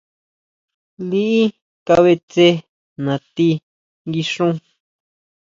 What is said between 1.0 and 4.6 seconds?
Liʼí kabʼe tse natí guixún.